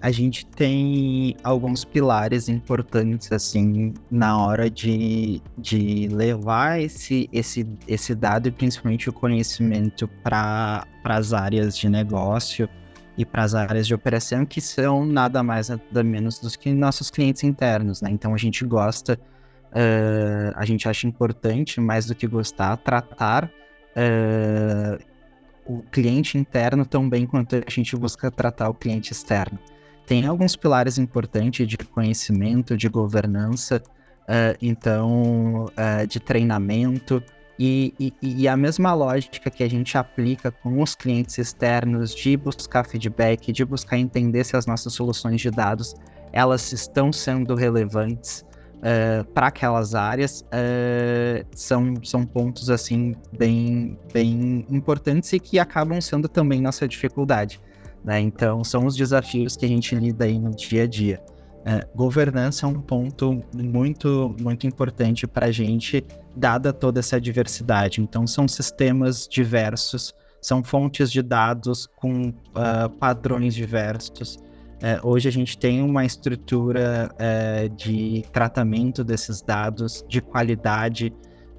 A 0.05 0.11
gente 0.11 0.45
tem 0.45 1.35
alguns 1.43 1.83
pilares 1.83 2.47
importantes, 2.47 3.31
assim, 3.31 3.91
na 4.11 4.37
hora 4.37 4.69
de, 4.69 5.41
de 5.57 6.07
levar 6.09 6.79
esse, 6.79 7.27
esse, 7.33 7.67
esse 7.87 8.13
dado 8.13 8.47
e 8.47 8.51
principalmente 8.51 9.09
o 9.09 9.13
conhecimento 9.13 10.07
para 10.21 10.85
as 11.03 11.33
áreas 11.33 11.75
de 11.75 11.89
negócio 11.89 12.69
e 13.17 13.25
para 13.25 13.41
as 13.41 13.55
áreas 13.55 13.87
de 13.87 13.95
operação, 13.95 14.45
que 14.45 14.61
são 14.61 15.03
nada 15.03 15.41
mais 15.41 15.69
nada 15.69 16.03
menos 16.03 16.37
do 16.37 16.51
que 16.51 16.71
nossos 16.71 17.09
clientes 17.09 17.43
internos, 17.43 17.99
né? 17.99 18.11
Então 18.11 18.31
a 18.35 18.37
gente 18.37 18.63
gosta, 18.63 19.19
uh, 19.71 20.53
a 20.55 20.65
gente 20.65 20.87
acha 20.87 21.07
importante, 21.07 21.81
mais 21.81 22.05
do 22.05 22.13
que 22.13 22.27
gostar, 22.27 22.77
tratar 22.77 23.45
uh, 23.95 25.03
o 25.65 25.81
cliente 25.81 26.37
interno 26.37 26.85
tão 26.85 27.09
bem 27.09 27.25
quanto 27.25 27.55
a 27.55 27.71
gente 27.71 27.95
busca 27.97 28.29
tratar 28.29 28.69
o 28.69 28.73
cliente 28.75 29.11
externo 29.11 29.57
tem 30.05 30.25
alguns 30.25 30.55
pilares 30.55 30.97
importantes 30.97 31.67
de 31.67 31.77
conhecimento, 31.77 32.77
de 32.77 32.87
governança, 32.87 33.81
uh, 34.23 34.57
então, 34.61 35.65
uh, 35.65 36.07
de 36.07 36.19
treinamento, 36.19 37.23
e, 37.57 37.93
e, 37.97 38.13
e, 38.21 38.47
a 38.49 38.57
mesma 38.57 38.93
lógica 38.93 39.49
que 39.49 39.63
a 39.63 39.69
gente 39.69 39.97
aplica 39.97 40.51
com 40.51 40.81
os 40.81 40.93
clientes 40.93 41.37
externos 41.37 42.13
de 42.13 42.35
buscar 42.35 42.85
feedback, 42.85 43.53
de 43.53 43.63
buscar 43.63 43.97
entender 43.97 44.43
se 44.43 44.57
as 44.57 44.65
nossas 44.65 44.91
soluções 44.91 45.39
de 45.39 45.49
dados 45.49 45.95
elas 46.33 46.73
estão 46.73 47.13
sendo 47.13 47.55
relevantes 47.55 48.43
uh, 48.79 49.23
para 49.31 49.47
aquelas 49.47 49.95
áreas, 49.95 50.43
são, 51.55 51.93
são 52.03 52.25
pontos 52.25 52.69
assim 52.69 53.15
bem, 53.37 53.97
bem 54.11 54.65
importantes 54.69 55.31
e 55.31 55.39
que 55.39 55.57
acabam 55.57 56.01
sendo 56.01 56.27
também 56.27 56.61
nossa 56.61 56.85
dificuldade. 56.85 57.61
Né? 58.05 58.19
Então, 58.19 58.63
são 58.63 58.85
os 58.85 58.95
desafios 58.95 59.57
que 59.57 59.65
a 59.65 59.67
gente 59.67 59.95
lida 59.95 60.25
aí 60.25 60.37
no 60.37 60.51
dia 60.51 60.83
a 60.83 60.87
dia. 60.87 61.19
É, 61.65 61.83
governança 61.95 62.67
é 62.67 62.69
um 62.69 62.79
ponto 62.79 63.43
muito, 63.55 64.35
muito 64.39 64.67
importante 64.67 65.25
para 65.25 65.47
a 65.47 65.51
gente, 65.51 66.05
dada 66.35 66.71
toda 66.71 66.99
essa 66.99 67.19
diversidade. 67.19 67.99
Então, 67.99 68.27
são 68.27 68.47
sistemas 68.47 69.27
diversos, 69.27 70.13
são 70.39 70.63
fontes 70.63 71.11
de 71.11 71.23
dados 71.23 71.87
com 71.95 72.29
uh, 72.29 72.89
padrões 72.99 73.55
diversos. 73.55 74.37
É, 74.83 74.99
hoje 75.01 75.27
a 75.27 75.31
gente 75.31 75.57
tem 75.57 75.81
uma 75.81 76.05
estrutura 76.05 77.09
é, 77.17 77.67
de 77.69 78.23
tratamento 78.31 79.03
desses 79.03 79.41
dados, 79.41 80.05
de 80.07 80.21
qualidade, 80.21 81.11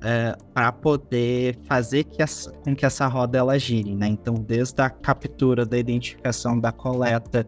é, 0.03 0.37
para 0.53 0.71
poder 0.73 1.59
fazer 1.67 2.05
que 2.05 2.23
com 2.63 2.75
que 2.75 2.85
essa 2.85 3.07
roda 3.07 3.39
ela 3.39 3.59
gire, 3.59 3.95
né? 3.95 4.09
Então, 4.09 4.35
desde 4.35 4.81
a 4.81 4.91
captura, 4.91 5.65
da 5.65 5.79
identificação, 5.79 6.59
da 6.59 6.71
coleta, 6.71 7.47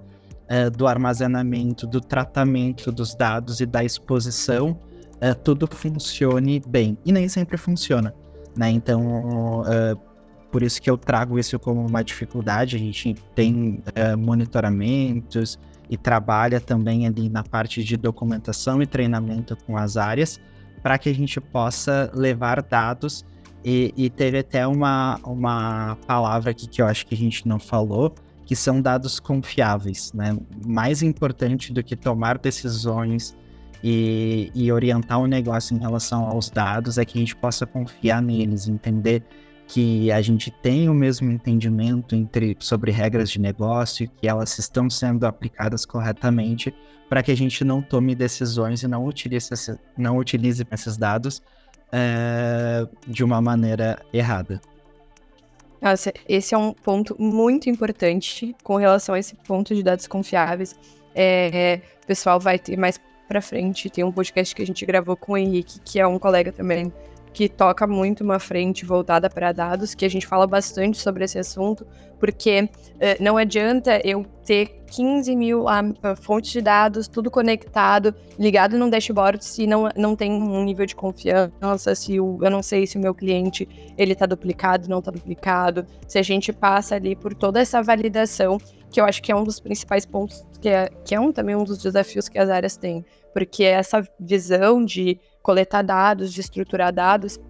é, 0.48 0.70
do 0.70 0.86
armazenamento, 0.86 1.86
do 1.86 2.00
tratamento 2.00 2.90
dos 2.90 3.14
dados 3.14 3.60
e 3.60 3.66
da 3.66 3.84
exposição, 3.84 4.78
é, 5.20 5.34
tudo 5.34 5.66
funcione 5.66 6.62
bem. 6.66 6.96
E 7.04 7.12
nem 7.12 7.28
sempre 7.28 7.56
funciona, 7.56 8.14
né? 8.56 8.70
Então, 8.70 9.62
é, 9.66 9.94
por 10.50 10.62
isso 10.62 10.80
que 10.80 10.88
eu 10.88 10.96
trago 10.96 11.38
isso 11.38 11.58
como 11.58 11.86
uma 11.86 12.02
dificuldade. 12.02 12.76
A 12.76 12.78
gente 12.78 13.14
tem 13.34 13.82
é, 13.94 14.16
monitoramentos 14.16 15.58
e 15.90 15.96
trabalha 15.96 16.60
também 16.60 17.06
ali 17.06 17.28
na 17.28 17.42
parte 17.42 17.84
de 17.84 17.96
documentação 17.96 18.82
e 18.82 18.86
treinamento 18.86 19.56
com 19.66 19.76
as 19.76 19.96
áreas 19.96 20.40
para 20.82 20.99
que 20.99 21.08
a 21.08 21.14
gente 21.14 21.40
possa 21.40 22.11
levar 22.14 22.62
dados. 22.62 23.25
E, 23.64 23.92
e, 23.97 24.08
teve 24.08 24.38
até 24.38 24.66
uma, 24.66 25.18
uma 25.25 25.97
palavra 26.06 26.52
aqui 26.52 26.68
que 26.68 26.80
eu 26.80 26.87
acho 26.87 27.04
que 27.06 27.14
a 27.14 27.18
gente 27.18 27.47
não 27.47 27.58
falou, 27.58 28.14
que 28.47 28.54
são 28.54 28.80
dados 28.80 29.18
confiáveis, 29.18 30.12
né? 30.14 30.38
Mais 30.64 31.02
importante 31.02 31.73
do 31.73 31.82
que 31.82 31.97
tomar 31.97 32.38
decisões 32.38 33.37
e, 33.82 34.50
e 34.54 34.70
orientar 34.73 35.20
o 35.20 35.26
negócio 35.26 35.76
em 35.76 35.80
relação 35.80 36.25
aos 36.25 36.49
dados 36.50 36.99
é 36.99 37.04
que 37.04 37.18
a 37.18 37.20
gente 37.20 37.37
possa 37.37 37.66
confiar 37.66 38.23
neles, 38.23 38.68
entender 38.68 39.23
que 39.68 40.10
a 40.10 40.22
gente 40.22 40.50
tenha 40.50 40.90
o 40.90 40.94
mesmo 40.94 41.30
entendimento 41.30 42.16
entre, 42.16 42.56
sobre 42.58 42.90
regras 42.90 43.30
de 43.30 43.38
negócio, 43.38 44.10
que 44.16 44.26
elas 44.26 44.58
estão 44.58 44.88
sendo 44.88 45.26
aplicadas 45.26 45.84
corretamente, 45.84 46.75
para 47.06 47.22
que 47.22 47.30
a 47.30 47.37
gente 47.37 47.62
não 47.64 47.82
tome 47.82 48.14
decisões 48.14 48.82
e 48.82 48.88
não 48.88 49.04
utilize, 49.04 49.78
não 49.96 50.16
utilize 50.16 50.66
esses 50.72 50.96
dados 50.96 51.42
é, 51.92 52.88
de 53.06 53.22
uma 53.22 53.42
maneira 53.42 54.02
errada. 54.10 54.58
Nossa, 55.82 56.12
esse 56.26 56.54
é 56.54 56.58
um 56.58 56.72
ponto 56.72 57.14
muito 57.18 57.68
importante 57.68 58.56
com 58.64 58.76
relação 58.76 59.14
a 59.14 59.18
esse 59.18 59.37
ponto 59.37 59.75
de 59.75 59.82
dados 59.82 60.06
confiáveis. 60.06 60.75
É, 61.14 61.80
o 62.02 62.06
pessoal 62.06 62.40
vai 62.40 62.58
ter 62.58 62.76
mais 62.76 62.98
para 63.28 63.42
frente, 63.42 63.90
tem 63.90 64.02
um 64.02 64.10
podcast 64.10 64.54
que 64.54 64.62
a 64.62 64.66
gente 64.66 64.84
gravou 64.87 65.14
com 65.14 65.32
o 65.32 65.37
Henrique, 65.37 65.78
que 65.84 66.00
é 66.00 66.06
um 66.06 66.18
colega 66.18 66.50
também 66.50 66.90
que 67.38 67.49
toca 67.49 67.87
muito 67.87 68.25
uma 68.25 68.40
frente 68.40 68.85
voltada 68.85 69.30
para 69.30 69.52
dados, 69.52 69.95
que 69.95 70.04
a 70.04 70.11
gente 70.11 70.26
fala 70.26 70.45
bastante 70.45 70.99
sobre 70.99 71.23
esse 71.23 71.38
assunto, 71.38 71.87
porque 72.18 72.62
uh, 72.62 73.23
não 73.23 73.37
adianta 73.37 74.00
eu 74.04 74.26
ter 74.45 74.83
15 74.90 75.37
mil 75.37 75.66
uh, 75.66 76.16
fontes 76.21 76.50
de 76.50 76.61
dados, 76.61 77.07
tudo 77.07 77.30
conectado, 77.30 78.12
ligado 78.37 78.76
num 78.76 78.90
dashboard, 78.90 79.45
se 79.45 79.68
não, 79.68 79.88
não 79.97 80.16
tem 80.16 80.33
um 80.33 80.64
nível 80.64 80.85
de 80.85 80.97
confiança, 80.97 81.95
se 81.95 82.18
o, 82.18 82.40
eu 82.42 82.50
não 82.50 82.61
sei 82.61 82.88
se 82.88 82.99
o 82.99 83.00
meu 83.00 83.14
cliente 83.14 83.68
ele 83.97 84.14
está 84.14 84.26
duplicado, 84.26 84.88
não 84.88 84.99
está 84.99 85.12
duplicado, 85.12 85.87
se 86.09 86.18
a 86.18 86.23
gente 86.23 86.52
passa 86.52 86.97
ali 86.97 87.14
por 87.14 87.37
toda 87.37 87.61
essa 87.61 87.80
validação, 87.80 88.59
que 88.90 89.00
eu 89.00 89.04
acho 89.04 89.23
que 89.23 89.30
é 89.30 89.37
um 89.37 89.45
dos 89.45 89.61
principais 89.61 90.04
pontos, 90.04 90.45
que 90.61 90.71
é, 90.71 90.88
que 91.04 91.14
é 91.14 91.21
um, 91.21 91.30
também 91.30 91.54
um 91.54 91.62
dos 91.62 91.78
desafios 91.80 92.28
que 92.28 92.37
as 92.37 92.50
áreas 92.50 92.76
têm, 92.76 93.04
porque 93.33 93.62
essa 93.62 94.02
visão 94.18 94.85
de 94.85 95.21
coletar 95.48 95.80
dados, 95.80 96.30
de 96.30 96.42
estruturar 96.42 96.92
dados, 96.92 97.40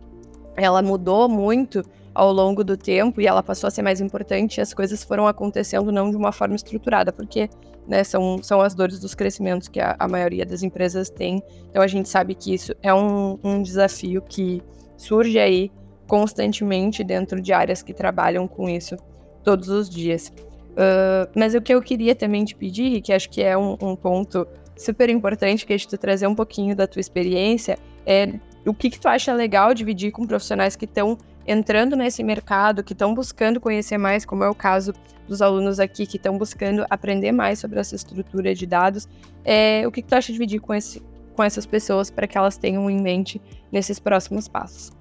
ela 0.57 0.81
mudou 0.81 1.29
muito 1.29 1.83
ao 2.15 2.33
longo 2.33 2.63
do 2.63 2.77
tempo 2.77 3.21
e 3.21 3.27
ela 3.27 3.43
passou 3.43 3.67
a 3.67 3.73
ser 3.73 3.83
mais 3.83 4.01
importante. 4.01 4.61
As 4.61 4.73
coisas 4.73 5.03
foram 5.03 5.27
acontecendo 5.27 5.91
não 5.91 6.09
de 6.09 6.17
uma 6.17 6.31
forma 6.31 6.55
estruturada, 6.55 7.13
porque 7.13 7.51
né, 7.89 8.05
são, 8.05 8.41
são 8.41 8.61
as 8.61 8.73
dores 8.73 9.01
dos 9.01 9.17
crescimentos 9.17 9.67
que 9.67 9.81
a, 9.81 9.97
a 9.99 10.07
maioria 10.07 10.47
das 10.47 10.63
empresas 10.63 11.11
tem. 11.11 11.43
Então 11.71 11.83
a 11.83 11.89
gente 11.89 12.09
sabe 12.09 12.37
que 12.37 12.55
isso 12.55 12.73
é 12.85 12.95
um, 12.95 13.37
um 13.43 13.61
desafio 13.61 14.23
que 14.23 14.63
surge 14.97 15.37
aí 15.37 15.73
constantemente 16.07 17.03
dentro 17.03 17.41
de 17.41 17.53
áreas 17.53 17.83
que 17.83 17.93
trabalham 17.93 18.47
com 18.47 18.69
isso 18.69 18.95
todos 19.43 19.69
os 19.69 19.91
dias. 19.91 20.33
Uh, 20.71 21.27
mas 21.35 21.53
o 21.53 21.61
que 21.61 21.75
eu 21.75 21.83
queria 21.83 22.15
também 22.15 22.45
te 22.45 22.55
pedir, 22.55 23.01
que 23.01 23.13
acho 23.13 23.29
que 23.29 23.43
é 23.43 23.59
um, 23.59 23.77
um 23.83 23.97
ponto 23.97 24.47
super 24.79 25.11
importante 25.11 25.67
que 25.67 25.77
de 25.77 25.87
tu 25.87 25.99
trazer 25.99 26.27
um 26.27 26.35
pouquinho 26.35 26.75
da 26.75 26.87
tua 26.87 27.01
experiência, 27.01 27.77
é 28.07 28.39
o 28.65 28.73
que, 28.73 28.89
que 28.89 28.99
tu 28.99 29.09
acha 29.09 29.33
legal 29.35 29.75
dividir 29.75 30.13
com 30.13 30.27
profissionais 30.27 30.77
que 30.77 30.85
estão 30.85 31.19
entrando 31.47 31.97
nesse 31.97 32.23
mercado, 32.23 32.85
que 32.85 32.93
estão 32.93 33.15
buscando 33.15 33.61
conhecer 33.61 33.99
mais, 33.99 34.25
como 34.25 34.45
é 34.45 34.49
o 34.49 34.55
caso 34.55 34.93
dos 35.27 35.43
alunos 35.43 35.81
aqui, 35.81 36.07
que 36.07 36.17
estão 36.17 36.39
buscando 36.39 36.85
aprender 36.89 37.33
mais 37.33 37.59
sobre 37.59 37.81
essa 37.81 37.97
estrutura 37.97 38.55
de 38.55 38.67
dados. 38.67 39.09
É, 39.45 39.87
o 39.87 39.91
que, 39.91 40.03
que 40.03 40.09
tu 40.09 40.15
acha 40.15 40.33
dividir 40.33 40.61
com, 40.61 40.75
esse, 40.75 41.03
com 41.35 41.43
essas 41.43 41.67
pessoas 41.67 42.11
para 42.11 42.27
que 42.27 42.37
elas 42.37 42.57
tenham 42.57 42.89
em 42.89 43.01
mente 43.01 43.41
nesses 43.73 43.99
próximos 43.99 44.47
passos? 44.47 44.93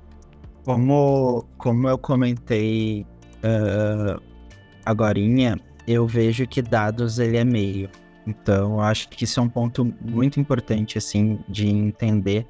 Como, 0.63 1.45
como 1.57 1.87
eu 1.87 1.97
comentei 1.97 3.05
uh, 3.43 4.21
agorinha, 4.85 5.57
eu 5.85 6.07
vejo 6.07 6.47
que 6.47 6.61
dados 6.61 7.19
ele 7.19 7.37
é 7.37 7.45
meio. 7.45 7.89
Então, 8.27 8.81
acho 8.81 9.07
que 9.07 9.23
isso 9.23 9.39
é 9.39 9.43
um 9.43 9.47
ponto 9.47 9.85
muito 10.01 10.37
importante, 10.37 10.97
assim, 10.97 11.39
de 11.47 11.65
entender 11.65 12.45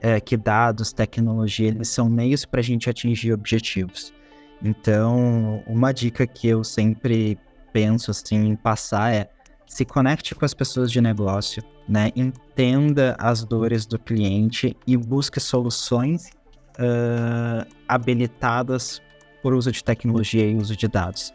é, 0.00 0.18
que 0.20 0.36
dados, 0.36 0.92
tecnologia, 0.92 1.68
eles 1.68 1.88
são 1.88 2.10
meios 2.10 2.44
para 2.44 2.58
a 2.58 2.62
gente 2.62 2.90
atingir 2.90 3.32
objetivos. 3.32 4.12
Então, 4.60 5.62
uma 5.64 5.92
dica 5.92 6.26
que 6.26 6.48
eu 6.48 6.64
sempre 6.64 7.38
penso, 7.72 8.10
assim, 8.10 8.48
em 8.48 8.56
passar 8.56 9.14
é 9.14 9.30
se 9.64 9.84
conecte 9.84 10.34
com 10.34 10.44
as 10.44 10.52
pessoas 10.52 10.90
de 10.90 11.00
negócio, 11.00 11.62
né? 11.88 12.10
Entenda 12.16 13.16
as 13.18 13.44
dores 13.44 13.86
do 13.86 13.98
cliente 13.98 14.76
e 14.86 14.96
busque 14.96 15.40
soluções 15.40 16.30
uh, 16.78 17.66
habilitadas 17.88 19.00
por 19.40 19.54
uso 19.54 19.72
de 19.72 19.82
tecnologia 19.82 20.44
e 20.46 20.56
uso 20.56 20.76
de 20.76 20.88
dados. 20.88 21.32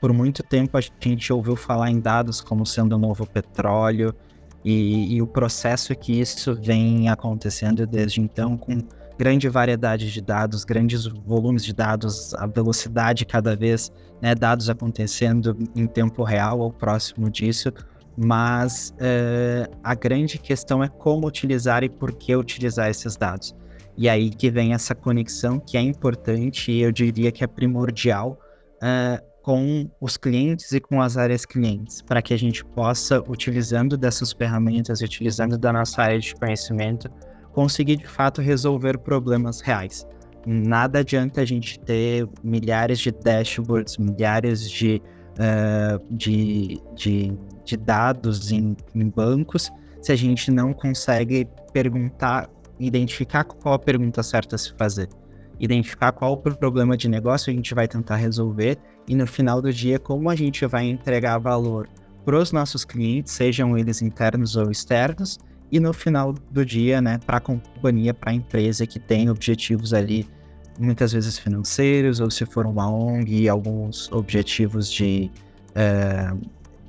Por 0.00 0.12
muito 0.12 0.42
tempo 0.42 0.76
a 0.76 0.80
gente 0.80 1.32
ouviu 1.32 1.56
falar 1.56 1.90
em 1.90 2.00
dados 2.00 2.40
como 2.40 2.64
sendo 2.64 2.94
o 2.94 2.98
novo 2.98 3.26
petróleo 3.26 4.14
e, 4.64 5.14
e, 5.14 5.22
o 5.22 5.26
processo 5.26 5.94
que 5.94 6.20
isso 6.20 6.54
vem 6.54 7.08
acontecendo 7.08 7.86
desde 7.86 8.20
então 8.20 8.56
com 8.56 8.78
grande 9.18 9.48
variedade 9.48 10.10
de 10.10 10.20
dados, 10.20 10.64
grandes 10.64 11.06
volumes 11.06 11.64
de 11.64 11.74
dados, 11.74 12.34
a 12.34 12.46
velocidade 12.46 13.24
cada 13.26 13.54
vez, 13.54 13.92
né, 14.20 14.34
dados 14.34 14.70
acontecendo 14.70 15.56
em 15.74 15.86
tempo 15.86 16.22
real 16.22 16.60
ou 16.60 16.72
próximo 16.72 17.30
disso, 17.30 17.72
mas 18.16 18.94
uh, 18.96 19.70
a 19.82 19.94
grande 19.94 20.38
questão 20.38 20.82
é 20.82 20.88
como 20.88 21.26
utilizar 21.26 21.84
e 21.84 21.88
por 21.88 22.12
que 22.12 22.34
utilizar 22.34 22.88
esses 22.88 23.16
dados. 23.16 23.54
E 23.96 24.08
aí 24.08 24.30
que 24.30 24.50
vem 24.50 24.72
essa 24.72 24.94
conexão 24.94 25.58
que 25.58 25.76
é 25.76 25.80
importante 25.82 26.72
e 26.72 26.80
eu 26.80 26.90
diria 26.90 27.30
que 27.30 27.44
é 27.44 27.46
primordial 27.46 28.38
com 29.42 29.90
os 30.00 30.16
clientes 30.16 30.72
e 30.72 30.80
com 30.80 31.00
as 31.00 31.16
áreas 31.16 31.44
clientes, 31.44 32.02
para 32.02 32.20
que 32.20 32.34
a 32.34 32.38
gente 32.38 32.64
possa, 32.64 33.22
utilizando 33.28 33.96
dessas 33.96 34.32
ferramentas, 34.32 35.00
utilizando 35.00 35.56
da 35.56 35.72
nossa 35.72 36.02
área 36.02 36.18
de 36.18 36.34
conhecimento, 36.34 37.10
conseguir 37.52 37.96
de 37.96 38.06
fato 38.06 38.40
resolver 38.40 38.98
problemas 38.98 39.60
reais. 39.60 40.06
Nada 40.46 41.00
adianta 41.00 41.40
a 41.40 41.44
gente 41.44 41.78
ter 41.80 42.28
milhares 42.42 42.98
de 42.98 43.10
dashboards, 43.10 43.98
milhares 43.98 44.70
de, 44.70 45.02
uh, 45.34 46.14
de, 46.14 46.80
de, 46.94 47.38
de, 47.64 47.76
dados 47.76 48.50
em, 48.50 48.76
em 48.94 49.08
bancos, 49.08 49.70
se 50.00 50.12
a 50.12 50.16
gente 50.16 50.50
não 50.50 50.72
consegue 50.72 51.46
perguntar, 51.72 52.48
identificar 52.78 53.44
qual 53.44 53.74
a 53.74 53.78
pergunta 53.78 54.22
certa 54.22 54.56
a 54.56 54.58
se 54.58 54.72
fazer 54.74 55.08
identificar 55.60 56.10
qual 56.12 56.32
o 56.32 56.36
problema 56.36 56.96
de 56.96 57.08
negócio 57.08 57.52
a 57.52 57.54
gente 57.54 57.74
vai 57.74 57.86
tentar 57.86 58.16
resolver 58.16 58.78
e 59.06 59.14
no 59.14 59.26
final 59.26 59.60
do 59.60 59.72
dia 59.72 59.98
como 59.98 60.30
a 60.30 60.34
gente 60.34 60.64
vai 60.66 60.86
entregar 60.86 61.38
valor 61.38 61.88
para 62.24 62.38
os 62.38 62.52
nossos 62.52 62.84
clientes, 62.84 63.32
sejam 63.32 63.76
eles 63.76 64.02
internos 64.02 64.56
ou 64.56 64.70
externos, 64.70 65.38
e 65.72 65.78
no 65.78 65.92
final 65.92 66.32
do 66.32 66.64
dia, 66.64 67.00
né, 67.00 67.18
para 67.24 67.38
a 67.38 67.40
companhia, 67.40 68.12
para 68.12 68.30
a 68.30 68.34
empresa 68.34 68.86
que 68.86 68.98
tem 68.98 69.30
objetivos 69.30 69.94
ali, 69.94 70.28
muitas 70.78 71.12
vezes 71.12 71.38
financeiros, 71.38 72.20
ou 72.20 72.30
se 72.30 72.44
for 72.44 72.66
uma 72.66 72.90
ONG, 72.90 73.48
alguns 73.48 74.10
objetivos 74.12 74.90
de, 74.90 75.30
é, 75.74 76.32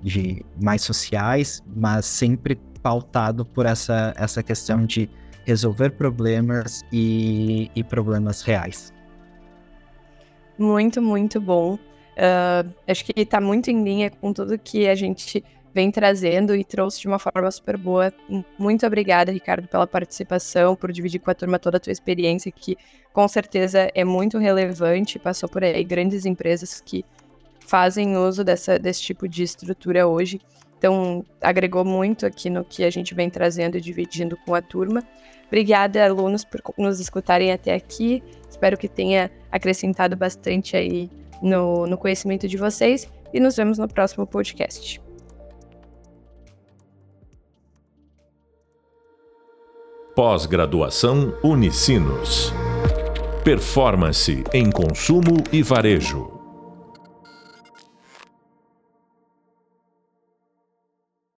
de 0.01 0.43
mais 0.62 0.81
sociais, 0.81 1.63
mas 1.75 2.05
sempre 2.05 2.60
pautado 2.81 3.45
por 3.45 3.65
essa, 3.65 4.13
essa 4.17 4.41
questão 4.41 4.86
de 4.86 5.10
resolver 5.45 5.91
problemas 5.91 6.84
e, 6.91 7.69
e 7.75 7.84
problemas 7.84 8.41
reais. 8.41 8.93
Muito, 10.58 11.01
muito 11.01 11.39
bom. 11.39 11.75
Uh, 11.75 12.71
acho 12.88 13.06
que 13.06 13.13
está 13.19 13.41
muito 13.41 13.71
em 13.71 13.84
linha 13.84 14.10
com 14.10 14.34
tudo 14.34 14.58
que 14.60 14.88
a 14.88 14.95
gente 14.95 15.43
vem 15.73 15.89
trazendo 15.89 16.54
e 16.54 16.63
trouxe 16.63 16.99
de 16.99 17.08
uma 17.08 17.17
forma 17.17 17.49
super 17.49 17.77
boa. 17.77 18.13
Muito 18.58 18.86
obrigada, 18.86 19.32
Ricardo, 19.32 19.67
pela 19.67 19.88
participação, 19.88 20.75
por 20.75 20.91
dividir 20.91 21.19
com 21.19 21.32
a 21.32 21.34
turma 21.34 21.58
toda 21.58 21.77
a 21.77 21.80
tua 21.80 21.91
experiência, 21.91 22.51
que 22.51 22.77
com 23.13 23.27
certeza 23.27 23.89
é 23.95 24.04
muito 24.04 24.38
relevante. 24.38 25.17
Passou 25.17 25.47
por 25.49 25.63
aí 25.63 25.84
grandes 25.84 26.25
empresas 26.25 26.82
que 26.82 27.06
fazem 27.62 28.17
uso 28.17 28.43
dessa, 28.43 28.77
desse 28.77 29.01
tipo 29.01 29.27
de 29.27 29.43
estrutura 29.43 30.08
hoje. 30.08 30.41
Então, 30.81 31.23
agregou 31.39 31.85
muito 31.85 32.25
aqui 32.25 32.49
no 32.49 32.65
que 32.65 32.83
a 32.83 32.89
gente 32.89 33.13
vem 33.13 33.29
trazendo 33.29 33.77
e 33.77 33.81
dividindo 33.81 34.35
com 34.37 34.55
a 34.55 34.63
turma. 34.63 35.03
Obrigada, 35.45 36.03
alunos, 36.03 36.43
por 36.43 36.59
nos 36.75 36.99
escutarem 36.99 37.51
até 37.51 37.75
aqui. 37.75 38.23
Espero 38.49 38.75
que 38.75 38.87
tenha 38.87 39.29
acrescentado 39.51 40.15
bastante 40.15 40.75
aí 40.75 41.07
no, 41.39 41.85
no 41.85 41.99
conhecimento 41.99 42.47
de 42.47 42.57
vocês 42.57 43.07
e 43.31 43.39
nos 43.39 43.55
vemos 43.55 43.77
no 43.77 43.87
próximo 43.87 44.25
podcast. 44.25 44.99
Pós-graduação 50.15 51.37
Unicinos. 51.43 52.51
Performance 53.43 54.43
em 54.51 54.71
consumo 54.71 55.43
e 55.51 55.61
varejo. 55.61 56.40